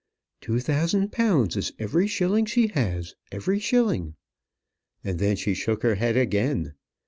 "Two 0.41 0.59
thousand 0.59 1.11
pounds 1.11 1.55
is 1.55 1.73
every 1.77 2.07
shilling 2.07 2.45
she 2.47 2.69
has 2.69 3.13
every 3.31 3.59
shilling." 3.59 4.15
And 5.03 5.19
then 5.19 5.35
she 5.35 5.53
shook 5.53 5.83
her 5.83 5.93
head 5.93 6.17
again. 6.17 6.73